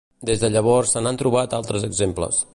[0.29, 2.43] Des de llavors se n'han trobat altres exemples.